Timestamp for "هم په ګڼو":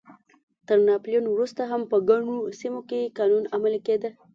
1.71-2.37